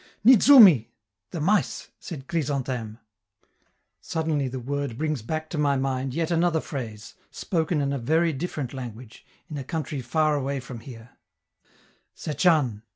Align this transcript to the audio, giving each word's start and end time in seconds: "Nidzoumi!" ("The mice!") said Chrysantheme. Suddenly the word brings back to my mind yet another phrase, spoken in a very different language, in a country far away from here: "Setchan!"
"Nidzoumi!" 0.25 0.87
("The 1.29 1.39
mice!") 1.39 1.89
said 1.99 2.25
Chrysantheme. 2.27 2.97
Suddenly 3.99 4.47
the 4.47 4.59
word 4.59 4.97
brings 4.97 5.21
back 5.21 5.47
to 5.51 5.59
my 5.59 5.75
mind 5.75 6.15
yet 6.15 6.31
another 6.31 6.59
phrase, 6.59 7.13
spoken 7.29 7.81
in 7.81 7.93
a 7.93 7.99
very 7.99 8.33
different 8.33 8.73
language, 8.73 9.23
in 9.47 9.59
a 9.59 9.63
country 9.63 10.01
far 10.01 10.33
away 10.35 10.59
from 10.59 10.79
here: 10.79 11.11
"Setchan!" 12.15 12.81